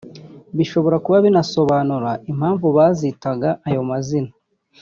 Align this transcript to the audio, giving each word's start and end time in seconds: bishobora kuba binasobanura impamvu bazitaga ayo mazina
bishobora 0.57 0.97
kuba 1.05 1.17
binasobanura 1.25 2.11
impamvu 2.31 2.65
bazitaga 2.77 3.49
ayo 3.67 3.81
mazina 3.89 4.31